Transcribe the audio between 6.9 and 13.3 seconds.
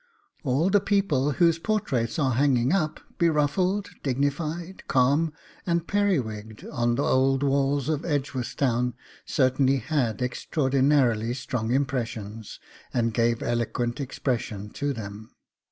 the old walls of Edgeworthstown certainly had extraordinarily strong impressions, and